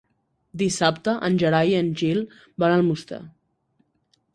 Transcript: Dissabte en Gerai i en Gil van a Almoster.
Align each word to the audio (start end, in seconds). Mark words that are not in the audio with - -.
Dissabte 0.61 1.13
en 1.29 1.37
Gerai 1.45 1.71
i 1.75 1.77
en 1.83 1.95
Gil 2.03 2.25
van 2.65 2.77
a 2.77 2.83
Almoster. 2.83 3.23